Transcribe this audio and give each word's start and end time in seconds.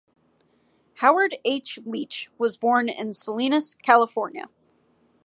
Howard 0.95 1.37
H. 1.45 1.77
Leach 1.85 2.31
was 2.39 2.57
born 2.57 2.89
in 2.89 3.13
Salinas, 3.13 3.75
California. 3.75 4.49